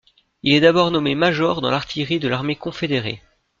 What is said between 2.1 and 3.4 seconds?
de l'armée confédérée.